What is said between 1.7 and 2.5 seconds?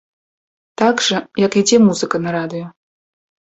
музыка на